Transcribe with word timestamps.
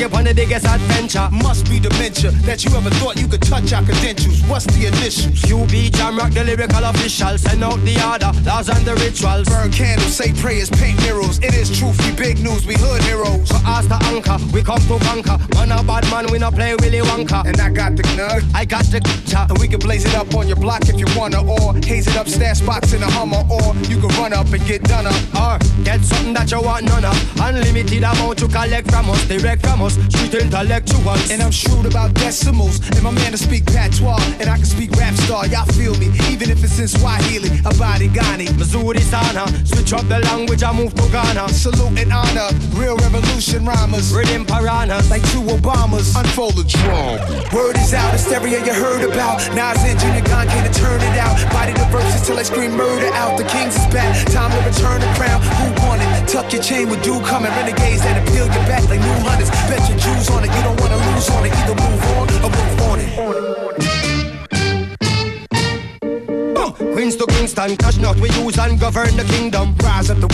take 0.00 0.10
you 0.10 0.16
on 0.16 0.24
the 0.24 0.34
biggest 0.34 0.66
adventure. 0.66 1.28
Must 1.30 1.68
be 1.68 1.78
dementia 1.78 2.30
that 2.46 2.64
you 2.64 2.70
ever 2.76 2.90
thought 2.90 3.20
you 3.20 3.28
could 3.28 3.42
touch 3.42 3.72
our 3.72 3.82
credentials. 3.82 4.40
What's 4.48 4.64
the 4.66 4.86
initials? 4.86 5.40
QB 5.42 5.94
Jam 5.94 6.16
Rock, 6.16 6.32
the 6.32 6.44
lyrical 6.44 6.84
official. 6.84 7.36
Send 7.38 7.64
out 7.64 7.80
the 7.84 7.96
order, 8.00 8.32
laws 8.48 8.68
and 8.68 8.84
the 8.86 8.94
rituals. 8.96 9.48
Burn 9.48 9.70
candles, 9.70 10.16
say 10.16 10.32
prayers, 10.32 10.70
paint 10.70 11.00
murals. 11.02 11.38
It 11.38 11.54
is 11.54 11.68
truth, 11.78 11.98
we 12.04 12.12
big 12.16 12.40
news, 12.40 12.66
we 12.66 12.74
hood 12.74 13.02
heroes. 13.02 13.48
So 13.48 13.56
ask 13.66 13.88
the 13.88 14.00
anchor, 14.08 14.38
we 14.52 14.62
come 14.62 14.80
to 14.88 14.98
conquer. 15.04 15.36
Man 15.54 15.72
a 15.72 15.82
bad 15.82 16.04
man, 16.10 16.26
we 16.32 16.38
not 16.38 16.54
play 16.54 16.74
Willy 16.76 17.00
Wonka. 17.00 17.44
And 17.46 17.60
I 17.60 17.70
got 17.70 17.96
the 17.96 18.02
nug, 18.16 18.42
I 18.54 18.64
got 18.64 18.84
the 18.84 19.00
and 19.36 19.58
we 19.58 19.68
can 19.68 19.78
blaze 19.78 20.04
it 20.04 20.14
up 20.14 20.34
on 20.34 20.48
your 20.48 20.56
block 20.56 20.88
if 20.88 20.98
you 20.98 21.06
wanna, 21.16 21.42
or 21.42 21.74
haze 21.84 22.06
it 22.06 22.16
up, 22.16 22.28
stash 22.28 22.58
spots 22.58 22.92
in 22.92 23.02
a 23.02 23.10
Hummer, 23.10 23.44
or 23.50 23.74
you 23.88 23.98
can 24.00 24.08
run 24.20 24.32
up 24.32 24.46
and 24.52 24.64
get 24.66 24.82
done 24.84 25.06
up, 25.06 25.14
or 25.34 25.58
get 25.84 26.00
something 26.00 26.34
that 26.34 26.50
you 26.50 26.60
want 26.60 26.84
none 26.86 27.04
of. 27.04 27.40
Unlimited 27.40 28.02
amount 28.02 28.38
to 28.38 28.48
collect 28.48 28.90
from 28.90 29.10
us, 29.10 29.22
direct 29.28 29.62
from 29.62 29.82
us, 29.82 29.89
street 30.10 30.34
intellectuals. 30.34 31.30
And 31.30 31.42
I'm 31.42 31.50
shrewd 31.50 31.86
about 31.86 32.14
decimals, 32.14 32.80
and 32.90 33.02
my 33.02 33.10
man 33.10 33.32
to 33.32 33.38
speak 33.38 33.66
patois, 33.66 34.20
and 34.40 34.48
I 34.48 34.56
can 34.56 34.64
speak 34.66 34.90
rap 34.92 35.14
star. 35.14 35.46
Y'all 35.46 35.66
feel 35.72 35.94
me, 35.98 36.08
even 36.30 36.50
if 36.50 36.62
it's 36.64 36.78
in 36.78 36.88
Swahili, 36.88 37.50
Habari 37.64 38.08
gani, 38.12 38.46
Mzuri 38.58 39.00
sana. 39.00 39.46
Switch 39.66 39.92
up 39.92 40.06
the 40.08 40.18
language, 40.30 40.62
I 40.62 40.72
move 40.72 40.94
to 40.94 41.06
Ghana. 41.10 41.48
Salute 41.48 41.98
and 41.98 42.12
honor, 42.12 42.50
real 42.74 42.96
revolution 42.96 43.64
rhymers, 43.64 44.12
rhythm 44.12 44.44
piranhas, 44.44 45.10
like 45.10 45.22
two 45.32 45.42
Obamas. 45.42 46.18
Unfold 46.18 46.56
the 46.56 46.64
drum. 46.64 47.18
Word 47.54 47.76
is 47.76 47.94
out, 47.94 48.12
hysteria 48.12 48.64
you 48.64 48.74
heard 48.74 49.02
about. 49.04 49.38
Nas 49.54 49.78
and 49.84 49.98
Junior 49.98 50.22
came 50.22 50.64
to 50.64 50.72
turn 50.78 51.00
it 51.00 51.16
out. 51.18 51.36
Body 51.52 51.72
the 51.72 51.84
verses 51.90 52.26
till 52.26 52.38
I 52.38 52.42
scream 52.42 52.72
murder 52.76 53.10
out. 53.14 53.38
The 53.38 53.44
Kings 53.44 53.76
is 53.76 53.86
back, 53.92 54.10
time 54.32 54.50
to 54.50 54.60
return 54.68 55.00
the 55.00 55.10
crown. 55.18 55.40
Who 55.42 55.86
won 55.86 56.00
it? 56.00 56.09
Tuck 56.30 56.52
your 56.52 56.62
chain 56.62 56.88
with 56.88 57.02
dude 57.02 57.24
coming. 57.24 57.50
Renegades 57.50 58.02
that 58.02 58.22
appeal 58.22 58.46
your 58.46 58.64
back 58.70 58.88
like 58.88 59.00
new 59.00 59.28
hunters. 59.28 59.50
Bet 59.66 59.82
your 59.88 59.98
Jews 59.98 60.30
on 60.30 60.44
it, 60.44 60.54
you 60.54 60.62
don't 60.62 60.80
wanna 60.80 60.96
lose 61.10 61.28
on 61.30 61.44
it. 61.44 61.52
Either 61.52 61.74
move 61.74 62.04
on 62.14 62.28
or 62.44 62.50
move 62.50 62.80
on 62.82 63.00
it. 63.00 63.89
Queens 67.00 67.16
to 67.16 67.24
Kingston, 67.28 67.78
cash 67.78 67.96
not 67.96 68.20
we 68.20 68.28
use 68.32 68.58
and 68.58 68.78
govern 68.78 69.16
the 69.16 69.24
kingdom. 69.24 69.74
Rise 69.78 70.10
up 70.10 70.18
the 70.18 70.28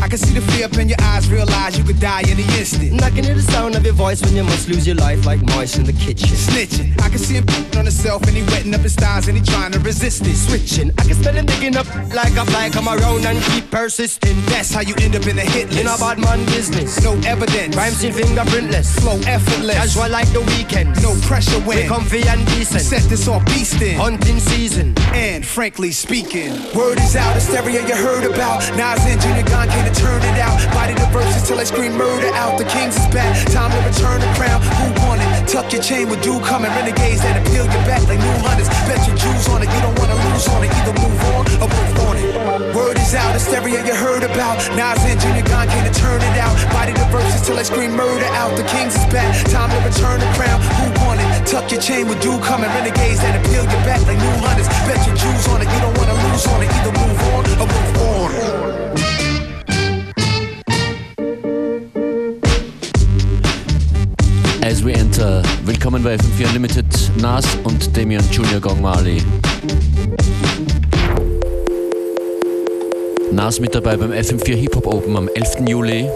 I 0.00 0.06
can 0.06 0.18
see 0.18 0.32
the 0.32 0.40
fear 0.52 0.66
up 0.66 0.78
in 0.78 0.88
your 0.88 1.00
eyes, 1.02 1.28
realize 1.28 1.76
you 1.76 1.82
could 1.82 1.98
die 1.98 2.22
in 2.22 2.36
the 2.36 2.46
instant. 2.56 3.02
I 3.02 3.10
can 3.10 3.24
hear 3.24 3.34
the 3.34 3.42
sound 3.42 3.74
of 3.74 3.84
your 3.84 3.94
voice 3.94 4.22
when 4.22 4.34
you 4.36 4.44
must 4.44 4.68
lose 4.68 4.86
your 4.86 4.94
life 4.94 5.26
like 5.26 5.42
mice 5.42 5.76
in 5.76 5.84
the 5.84 5.92
kitchen. 5.92 6.28
Snitching, 6.28 6.94
I 7.02 7.08
can 7.08 7.18
see 7.18 7.34
him 7.34 7.44
on 7.76 7.84
himself 7.84 8.22
and 8.22 8.36
he 8.36 8.42
wetting 8.44 8.74
up 8.74 8.80
his 8.82 8.94
thighs 8.94 9.26
and 9.26 9.36
he 9.36 9.42
trying 9.42 9.72
to 9.72 9.80
resist 9.80 10.24
it. 10.24 10.36
Switching, 10.36 10.92
I 10.98 11.02
can 11.02 11.14
smell 11.14 11.34
him 11.34 11.46
digging 11.46 11.76
up 11.76 11.86
like 12.14 12.36
a 12.36 12.44
fly, 12.46 12.70
come 12.70 12.88
around 12.88 13.26
and 13.26 13.42
keep 13.50 13.70
persisting. 13.70 14.40
That's 14.46 14.72
how 14.72 14.82
you 14.82 14.94
end 15.00 15.16
up 15.16 15.26
in 15.26 15.36
a 15.36 15.42
hit 15.42 15.68
list. 15.68 15.80
In 15.80 15.86
a 15.88 15.98
bad 15.98 16.18
man 16.20 16.46
business, 16.46 17.02
no 17.02 17.14
evidence. 17.26 17.74
Rhymes 17.74 18.04
in 18.04 18.12
fingerprintless, 18.12 19.00
flow 19.00 19.18
effortless. 19.26 19.74
Casual 19.74 20.10
like 20.10 20.30
the 20.32 20.42
weekend, 20.42 20.94
no 21.02 21.14
pressure 21.26 21.58
when. 21.66 21.78
We 21.78 21.88
comfy 21.88 22.22
and 22.28 22.46
decent. 22.46 22.82
Set 22.82 23.02
this 23.10 23.26
off 23.26 23.44
beastin'. 23.46 23.96
Hunting 23.96 24.38
season, 24.38 24.94
and 25.12 25.44
frankly 25.44 25.90
speaking, 26.08 26.56
word 26.74 26.98
is 26.98 27.14
out, 27.16 27.34
hysteria 27.34 27.86
you 27.86 27.94
heard 27.94 28.24
about. 28.24 28.64
Nas 28.80 29.04
and 29.04 29.20
Junior 29.20 29.44
Gong 29.44 29.68
came 29.68 29.84
to 29.84 29.92
turn 29.92 30.22
it 30.22 30.40
out. 30.40 30.56
Body 30.72 30.94
the 30.94 31.04
verses 31.12 31.46
till 31.46 31.60
I 31.60 31.64
scream 31.64 31.98
murder 31.98 32.32
out. 32.32 32.56
The 32.56 32.64
kings 32.64 32.96
is 32.96 33.06
back, 33.12 33.36
time 33.52 33.70
to 33.70 33.80
return 33.86 34.18
the 34.18 34.32
crown. 34.32 34.62
Who 34.80 34.86
won 35.04 35.20
it? 35.20 35.27
Tuck 35.48 35.72
your 35.72 35.80
chain 35.80 36.12
with 36.12 36.20
dude 36.20 36.44
coming. 36.44 36.68
Renegades 36.76 37.24
that 37.24 37.40
appeal 37.40 37.64
your 37.64 37.84
back 37.88 38.04
like 38.04 38.20
new 38.20 38.36
hunters. 38.44 38.68
Bet 38.84 39.00
your 39.08 39.16
Jews 39.16 39.48
on 39.48 39.64
it, 39.64 39.72
you 39.72 39.80
don't 39.80 39.96
wanna 39.96 40.20
lose 40.28 40.44
on 40.52 40.60
it. 40.60 40.68
Either 40.76 40.92
move 41.00 41.20
on 41.32 41.42
or 41.64 41.68
move 41.72 41.96
on 42.04 42.14
it. 42.20 42.76
Word 42.76 43.00
is 43.00 43.16
out, 43.16 43.32
hysteria 43.32 43.80
you 43.80 43.96
heard 43.96 44.28
about. 44.28 44.60
Nas 44.76 45.00
and 45.08 45.16
Junior 45.16 45.48
Gong 45.48 45.64
can't 45.72 45.88
turn 45.96 46.20
it 46.20 46.36
out. 46.36 46.52
Body 46.68 46.92
the 46.92 47.08
verses 47.08 47.40
till 47.48 47.56
I 47.56 47.64
scream 47.64 47.96
murder 47.96 48.28
out. 48.36 48.60
The 48.60 48.64
kings 48.68 48.92
is 48.92 49.08
back, 49.08 49.32
time 49.48 49.72
to 49.72 49.80
return 49.88 50.20
the 50.20 50.28
crown. 50.36 50.60
Who 50.84 50.92
won 51.00 51.16
it? 51.16 51.48
Tuck 51.48 51.72
your 51.72 51.80
chain 51.80 52.12
with 52.12 52.20
dude 52.20 52.44
coming. 52.44 52.68
Renegades 52.68 53.24
that 53.24 53.32
appeal 53.32 53.64
your 53.64 53.82
back 53.88 54.04
like 54.04 54.20
new 54.20 54.36
hunters. 54.44 54.68
Bet 54.84 55.00
your 55.08 55.16
Jews 55.16 55.48
on 55.48 55.64
it, 55.64 55.68
you 55.72 55.80
don't 55.80 55.96
wanna 55.96 56.16
lose 56.28 56.44
on 56.44 56.60
it. 56.60 56.68
Either 56.76 56.92
move 56.92 57.20
on 57.32 57.42
or 57.56 57.66
move 57.72 57.96
on. 58.04 59.07
As 64.78 64.84
we 64.84 64.92
enter, 64.92 65.42
willkommen 65.64 66.04
bei 66.04 66.14
FM4 66.14 66.46
Unlimited, 66.46 66.86
Nas 67.20 67.44
und 67.64 67.96
Damian 67.96 68.22
Junior 68.30 68.60
Gong 68.60 68.80
Mali. 68.80 69.20
Nas 73.32 73.58
mit 73.58 73.74
dabei 73.74 73.96
beim 73.96 74.12
FM4 74.12 74.54
Hip 74.54 74.76
Hop 74.76 74.86
Open 74.86 75.16
am 75.16 75.28
11. 75.34 75.68
Juli. 75.68 76.08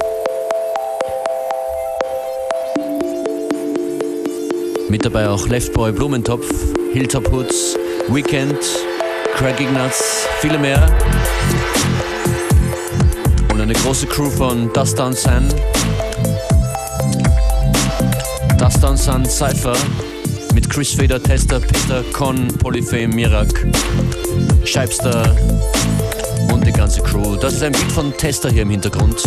Mit 4.89 5.05
dabei 5.05 5.29
auch 5.29 5.49
Leftboy 5.49 5.91
Blumentopf, 5.91 6.47
Hilltop 6.93 7.33
Hoods, 7.33 7.77
Weekend, 8.11 8.61
Craig 9.35 9.59
Ignatz, 9.59 10.29
viele 10.39 10.59
mehr. 10.61 10.89
Und 13.53 13.61
eine 13.61 13.73
große 13.73 14.07
Crew 14.07 14.31
von 14.31 14.73
Dust 14.73 15.01
Down 15.01 15.15
San. 15.15 15.49
Down 18.81 18.97
Sun 18.97 19.25
Cypher 19.25 19.77
mit 20.55 20.69
Chris 20.69 20.95
Fader, 20.95 21.23
Tester, 21.23 21.59
Peter, 21.61 22.03
Con, 22.13 22.49
Polyfame, 22.59 23.09
Mirak, 23.09 23.67
Scheibster 24.65 25.35
und 26.53 26.67
die 26.67 26.73
ganze 26.73 27.03
Crew. 27.03 27.37
Das 27.37 27.55
ist 27.55 27.63
ein 27.63 27.73
Bild 27.73 27.93
von 27.93 28.17
Tester 28.17 28.51
hier 28.51 28.63
im 28.63 28.71
Hintergrund. 28.71 29.23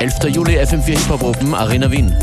11. 0.00 0.34
Juli 0.34 0.58
FM4 0.58 0.86
Hip 0.86 1.08
Hop 1.08 1.22
Open, 1.22 1.54
Arena 1.54 1.90
Wien. 1.90 2.14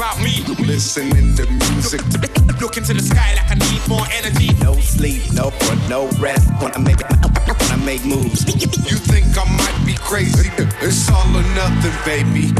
about 0.00 0.18
me. 0.22 0.42
Listening 0.64 1.36
to 1.36 1.46
music. 1.50 2.29
Look 2.60 2.76
into 2.76 2.92
the 2.92 3.00
sky 3.00 3.34
like 3.36 3.50
I 3.50 3.54
need 3.54 3.88
more 3.88 4.04
energy. 4.12 4.52
No 4.62 4.74
sleep, 4.74 5.32
no 5.32 5.48
for 5.48 5.76
no 5.88 6.08
rest. 6.18 6.46
When 6.60 6.70
I 6.74 6.78
make 6.78 7.00
when 7.00 7.70
I 7.70 7.76
make 7.86 8.04
moves. 8.04 8.44
You 8.46 8.98
think 8.98 9.28
I 9.38 9.44
might 9.56 9.86
be 9.86 9.94
crazy? 9.94 10.50
It's 10.82 11.10
all 11.10 11.34
or 11.34 11.42
nothing, 11.54 11.94
baby. 12.04 12.52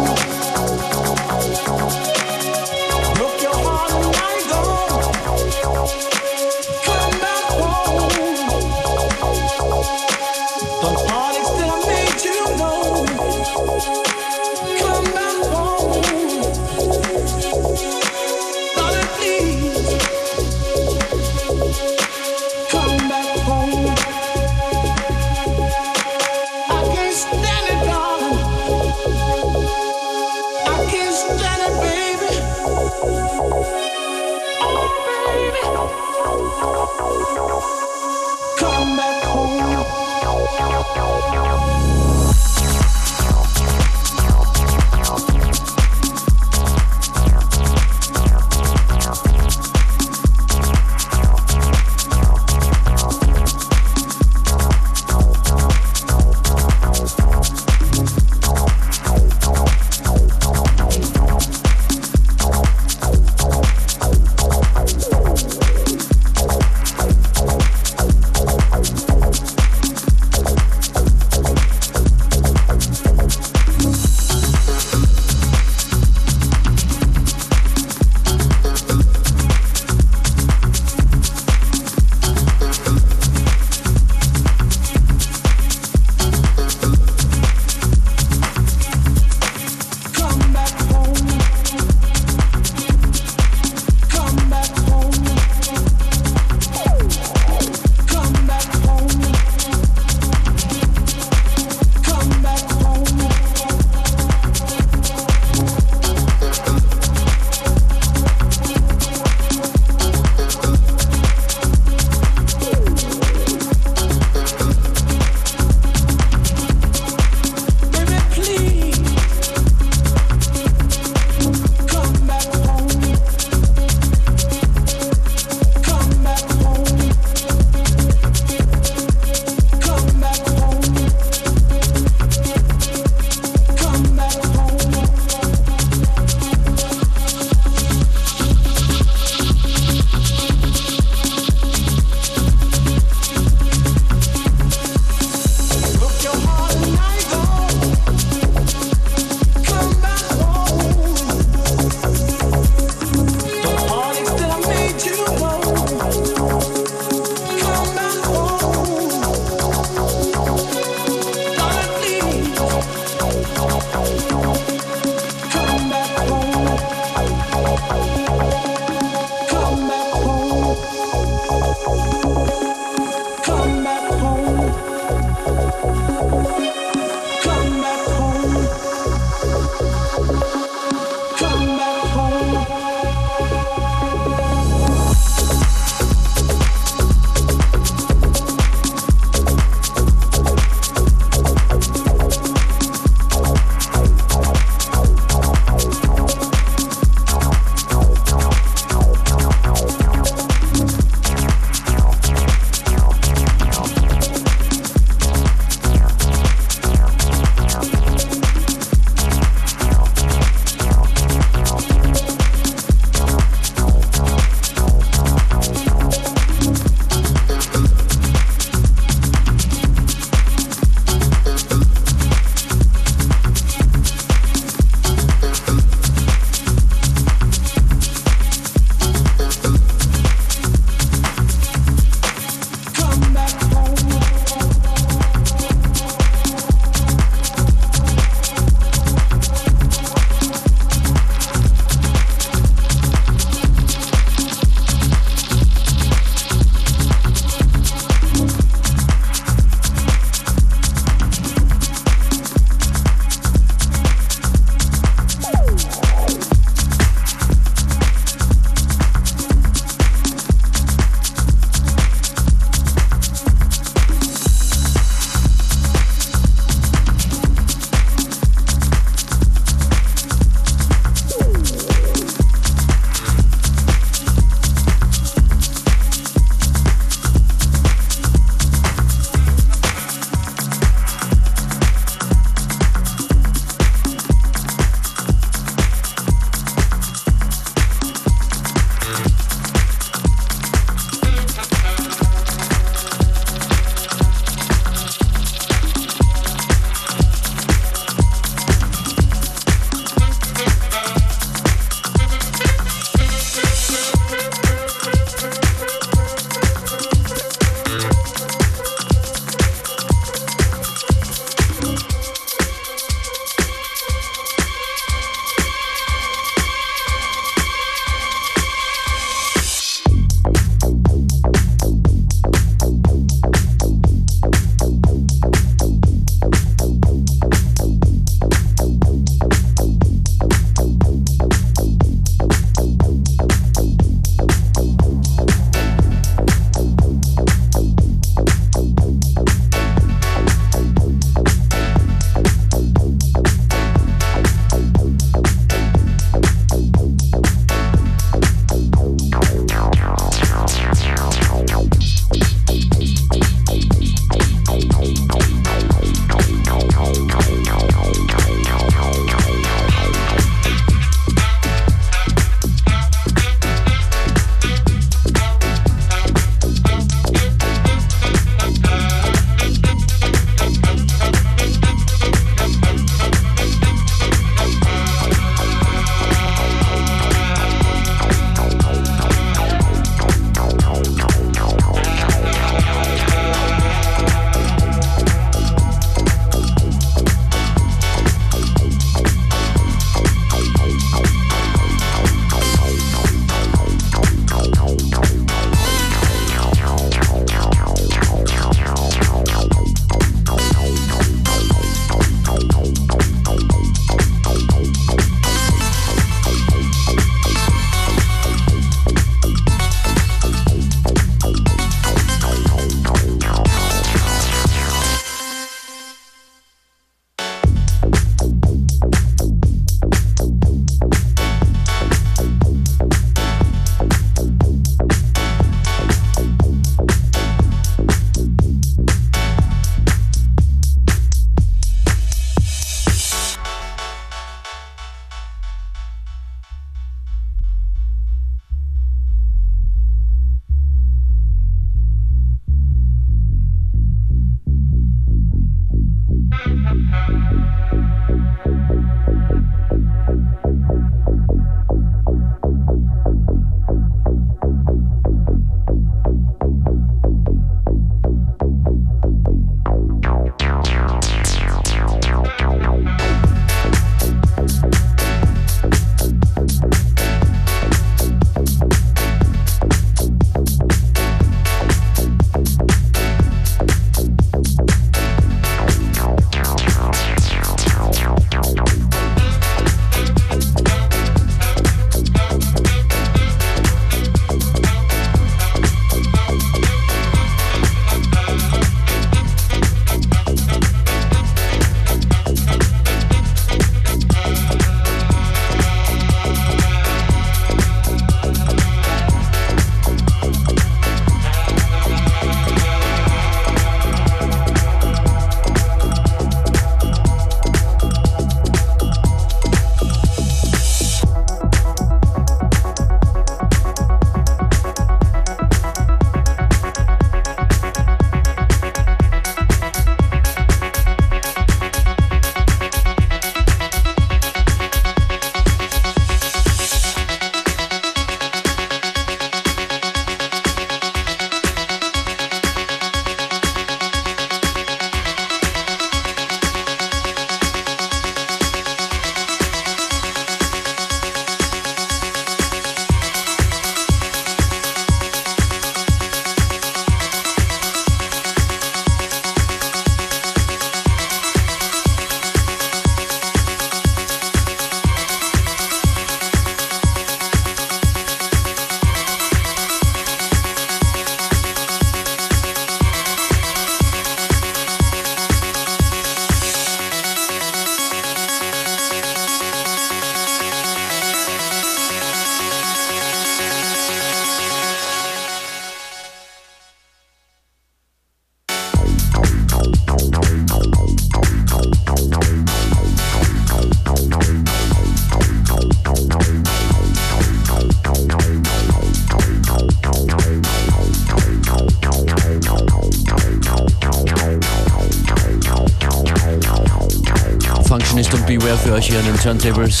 Beware 598.48 598.78
für 598.78 598.92
euch 598.94 599.08
hier 599.08 599.18
an 599.18 599.26
den 599.26 599.36
Turntables. 599.36 600.00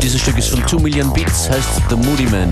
Dieses 0.00 0.20
Stück 0.20 0.38
ist 0.38 0.50
von 0.50 0.64
2 0.64 0.76
Million 0.80 1.12
Beats, 1.12 1.50
heißt 1.50 1.82
The 1.88 1.96
Moody 1.96 2.26
Man. 2.26 2.50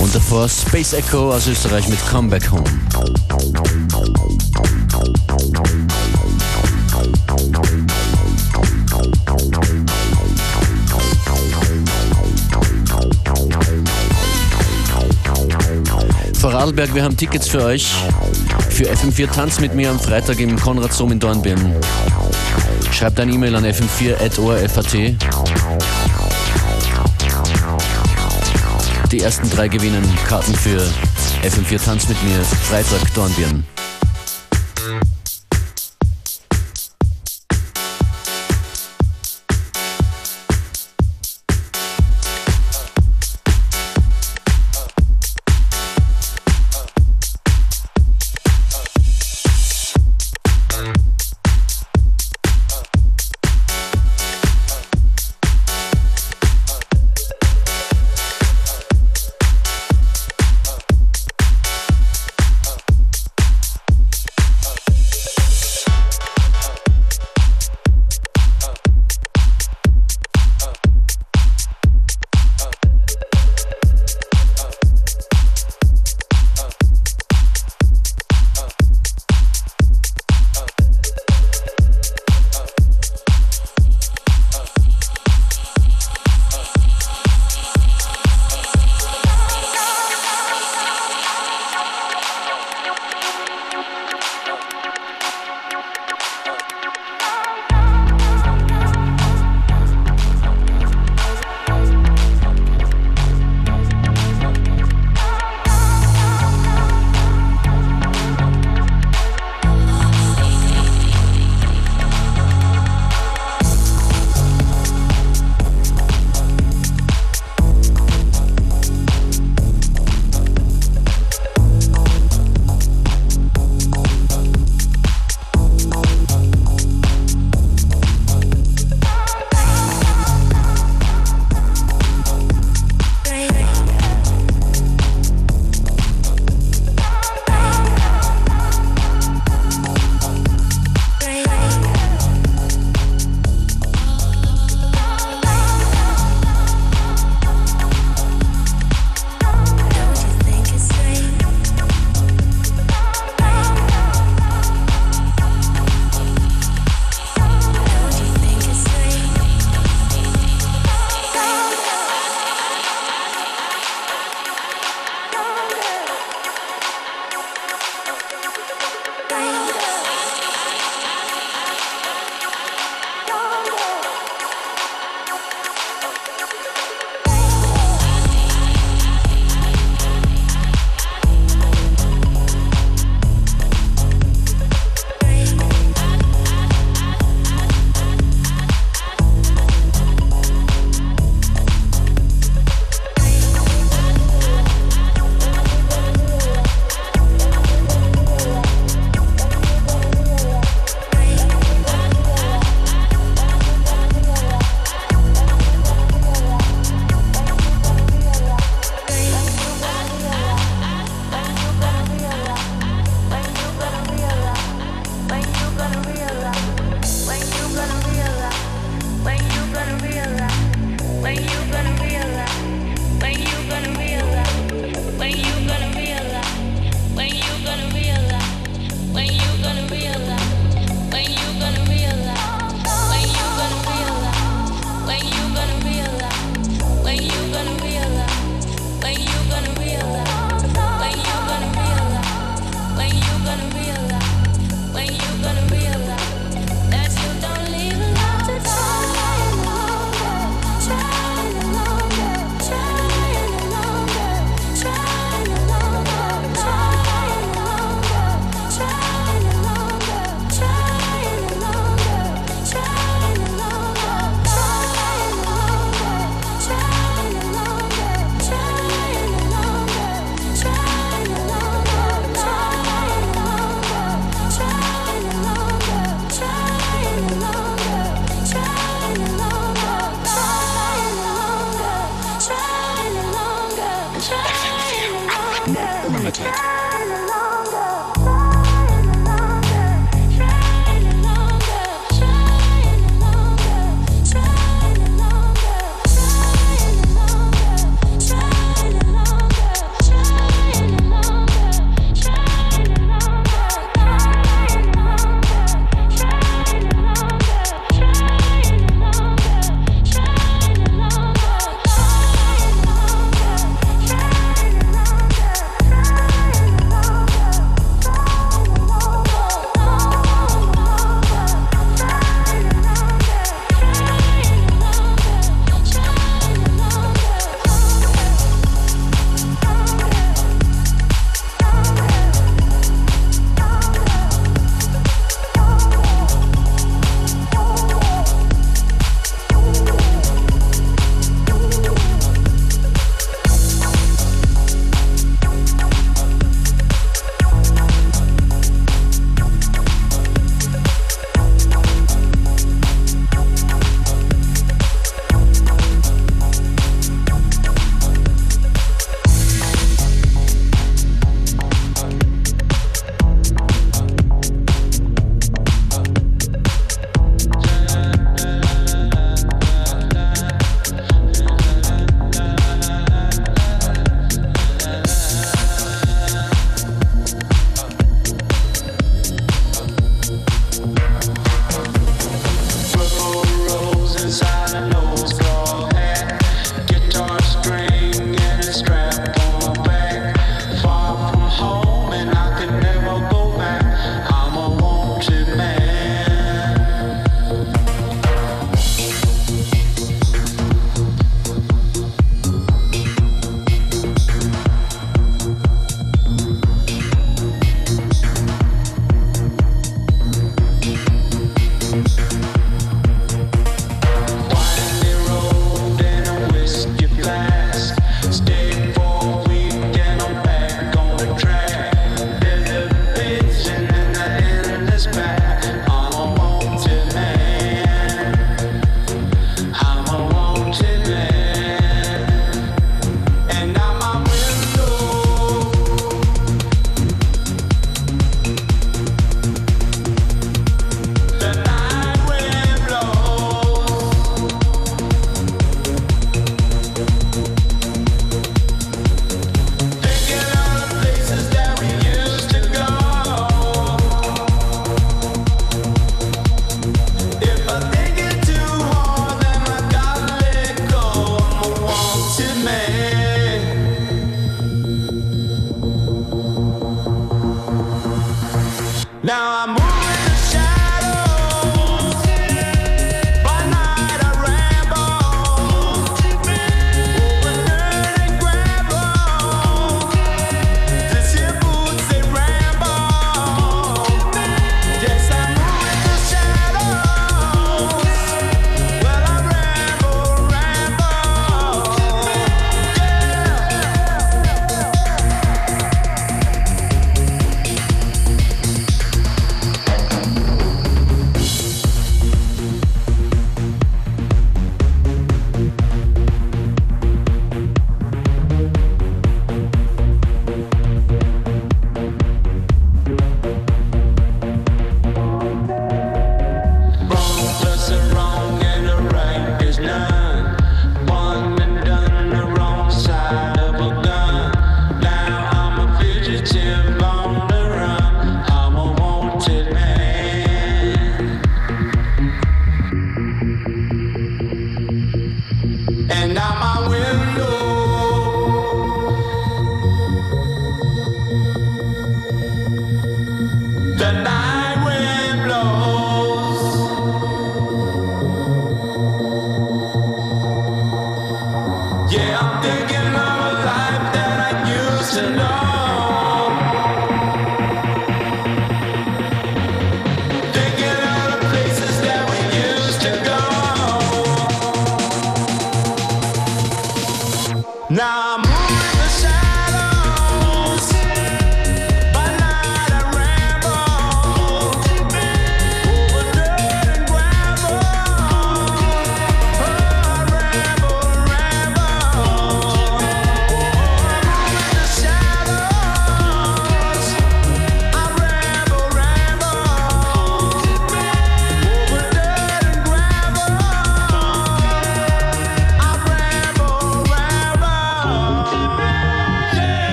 Und 0.00 0.14
davor 0.14 0.48
Space 0.48 0.94
Echo 0.94 1.34
aus 1.34 1.46
Österreich 1.48 1.86
mit 1.88 1.98
Comeback 2.06 2.50
Home. 2.50 2.64
Vorarlberg, 16.40 16.94
wir 16.94 17.02
haben 17.04 17.16
Tickets 17.18 17.48
für 17.48 17.62
euch. 17.64 17.92
Für 18.84 18.92
FM4 18.92 19.32
Tanz 19.32 19.60
mit 19.60 19.74
mir 19.74 19.88
am 19.88 19.98
Freitag 19.98 20.38
im 20.40 20.60
Konrad 20.60 20.92
Sohm 20.92 21.10
in 21.10 21.18
Dornbirn. 21.18 21.74
Schreibt 22.92 23.18
ein 23.18 23.32
E-Mail 23.32 23.56
an 23.56 23.64
fm4.orf.at. 23.64 24.92
Die 29.10 29.20
ersten 29.20 29.48
drei 29.48 29.68
gewinnen 29.68 30.04
Karten 30.28 30.54
für 30.54 30.86
FM4 31.42 31.82
Tanz 31.82 32.08
mit 32.08 32.22
mir, 32.24 32.44
Freitag 32.44 33.14
Dornbirn. 33.14 33.64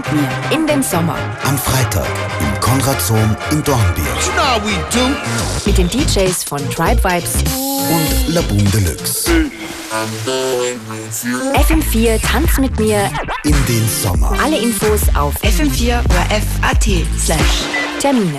Mit 0.00 0.12
mir 0.12 0.28
in 0.50 0.66
den 0.66 0.82
Sommer. 0.82 1.16
Am 1.44 1.58
Freitag 1.58 2.06
im 2.40 2.60
Konrad 2.60 3.00
Zoom 3.00 3.36
in 3.50 3.62
Dornbirn. 3.62 4.06
You 4.24 4.32
know 4.32 4.60
we 4.64 4.72
do. 4.92 5.06
Mit 5.66 5.78
den 5.78 5.88
DJs 5.88 6.44
von 6.44 6.58
Tribe 6.70 7.02
Vibes 7.02 7.34
und 7.90 8.34
Laboom 8.34 8.70
Deluxe. 8.70 9.30
FM4 11.54 12.20
Tanz 12.22 12.58
mit 12.58 12.78
mir 12.78 13.10
in 13.44 13.66
den 13.66 13.88
Sommer. 13.88 14.32
Alle 14.42 14.58
Infos 14.58 15.02
auf 15.14 15.34
fm4 15.42 16.00
oder 16.04 16.26
FAT 16.30 17.04
slash 17.18 17.64
Termine. 18.00 18.38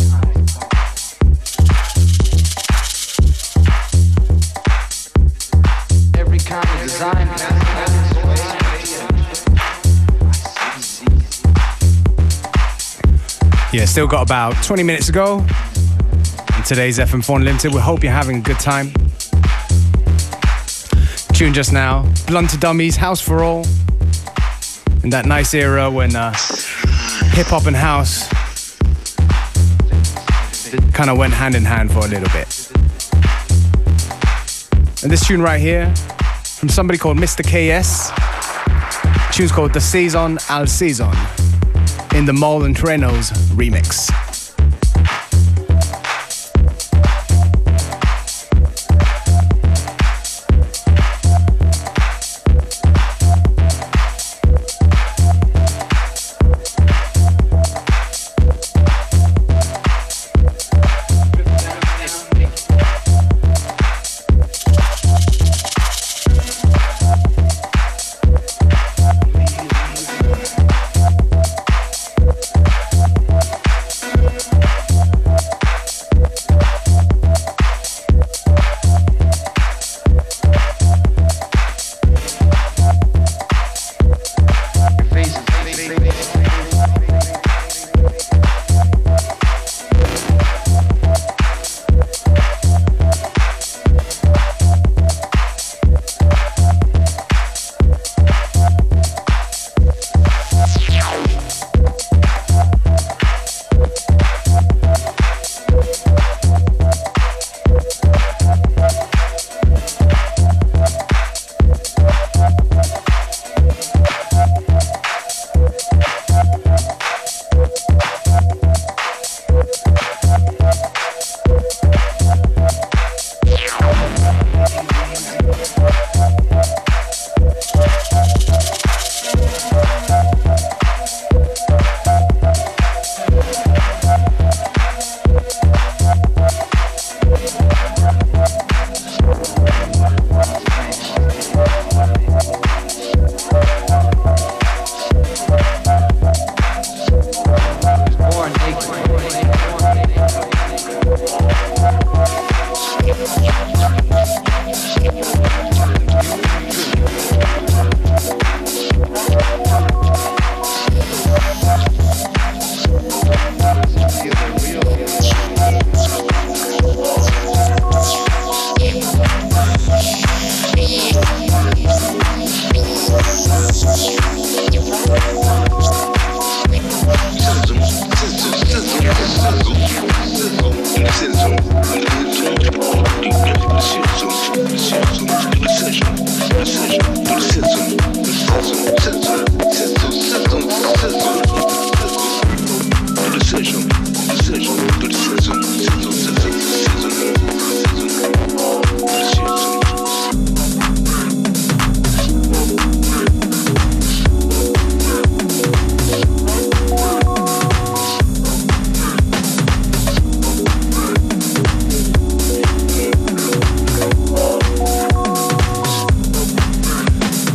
Yeah, 13.73 13.85
still 13.85 14.05
got 14.05 14.23
about 14.23 14.61
20 14.65 14.83
minutes 14.83 15.05
to 15.05 15.13
go 15.13 15.39
in 15.39 16.63
today's 16.65 16.99
FM4 16.99 17.37
Unlimited. 17.37 17.73
We 17.73 17.79
hope 17.79 18.03
you're 18.03 18.11
having 18.11 18.39
a 18.39 18.41
good 18.41 18.59
time. 18.59 18.91
Tune 21.33 21.53
just 21.53 21.71
now, 21.71 22.11
Blunted 22.27 22.59
Dummies, 22.59 22.97
House 22.97 23.21
for 23.21 23.43
All. 23.43 23.65
In 25.03 25.09
that 25.11 25.25
nice 25.25 25.53
era 25.53 25.89
when 25.89 26.13
uh, 26.17 26.33
hip 27.31 27.47
hop 27.47 27.65
and 27.65 27.75
house 27.75 28.27
kind 30.91 31.09
of 31.09 31.17
went 31.17 31.33
hand 31.33 31.55
in 31.55 31.63
hand 31.63 31.93
for 31.93 31.99
a 31.99 32.09
little 32.09 32.29
bit. 32.33 32.71
And 35.01 35.09
this 35.09 35.25
tune 35.25 35.41
right 35.41 35.61
here, 35.61 35.95
from 36.57 36.67
somebody 36.67 36.99
called 36.99 37.17
Mr. 37.17 37.41
KS, 37.41 38.11
tune's 39.33 39.53
called 39.53 39.71
The 39.71 39.79
Season 39.79 40.39
Al 40.49 40.67
Saison 40.67 41.15
in 42.15 42.25
the 42.25 42.33
and 42.33 42.81
Reynolds 42.83 43.31
remix. 43.53 44.20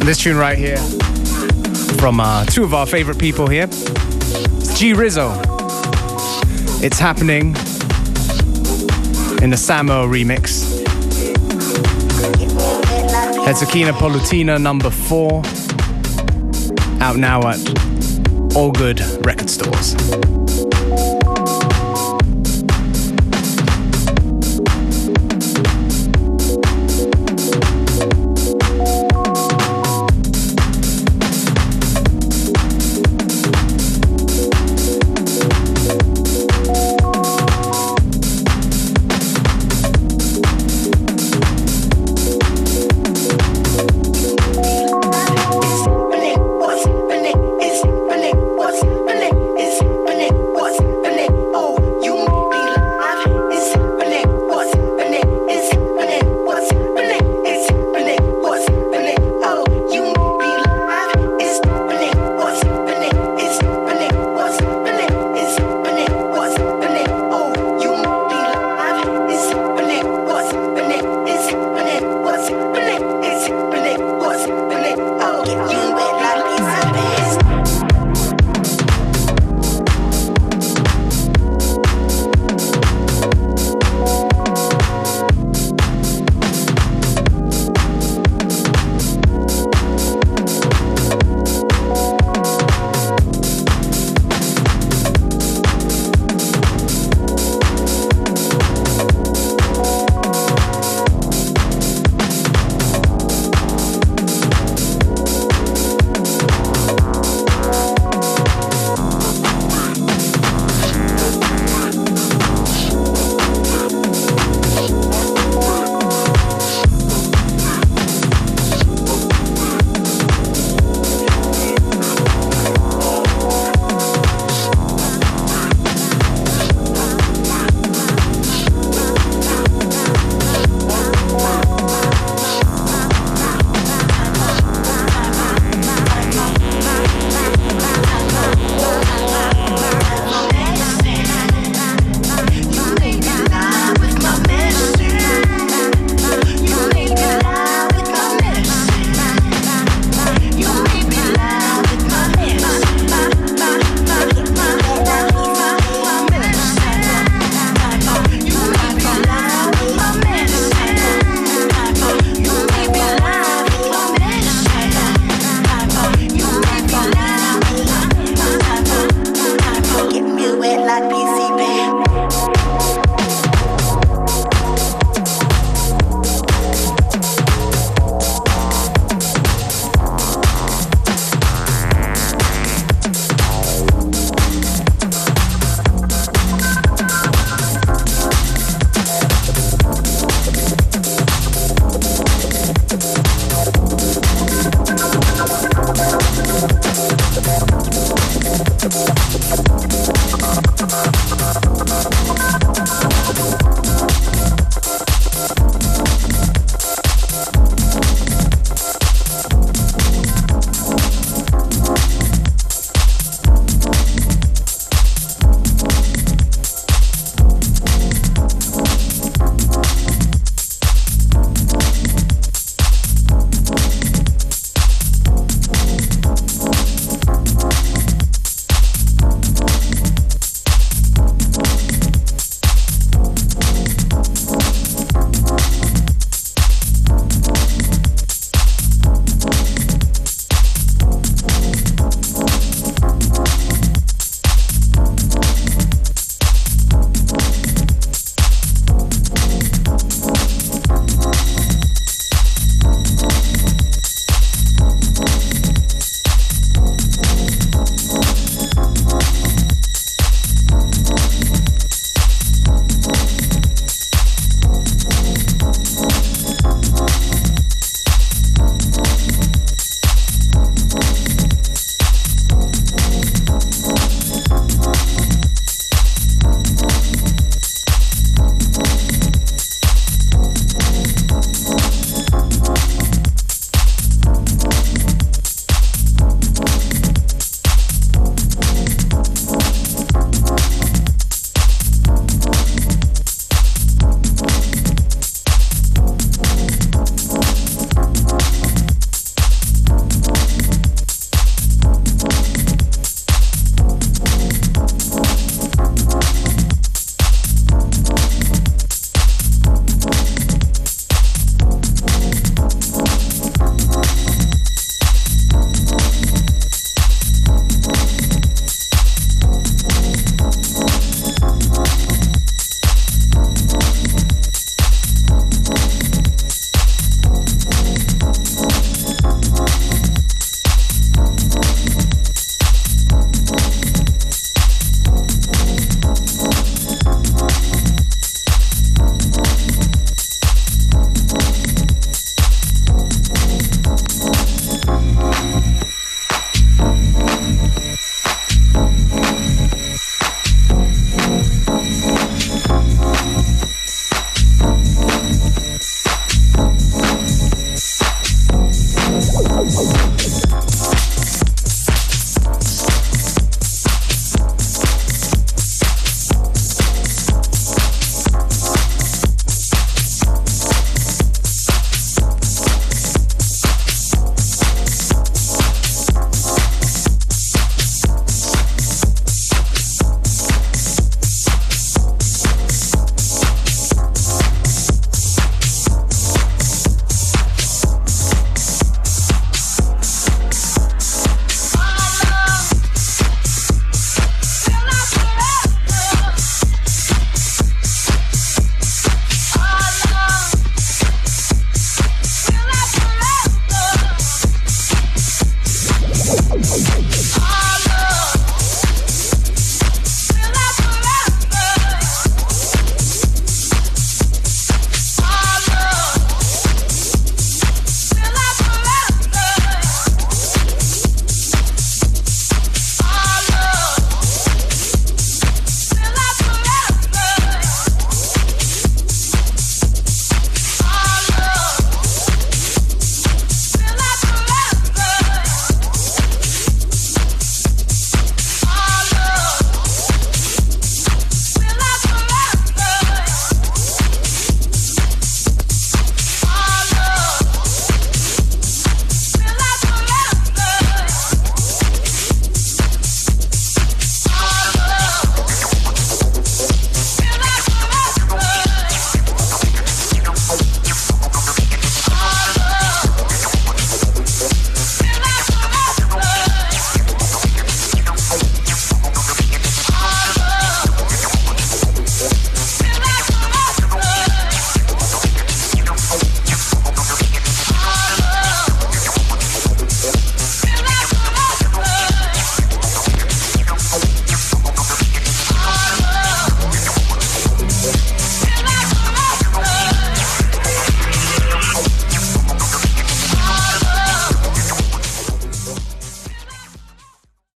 This 0.06 0.18
tune 0.18 0.36
right 0.36 0.56
here 0.56 0.76
from 1.98 2.20
uh, 2.20 2.44
two 2.44 2.62
of 2.62 2.72
our 2.72 2.86
favorite 2.86 3.18
people 3.18 3.48
here. 3.48 3.64
It's 3.64 4.78
G 4.78 4.92
Rizzo. 4.92 5.32
It's 6.80 7.00
happening 7.00 7.48
in 9.42 9.50
the 9.50 9.56
Samo 9.56 10.06
remix. 10.06 10.62
Hetzakina 13.44 13.90
Polutina 13.94 14.62
number 14.62 14.90
four. 14.90 15.42
Out 17.00 17.16
now 17.16 17.40
at 17.48 17.58
all 18.54 18.70
good 18.70 19.00
record 19.26 19.50
stores. 19.50 19.96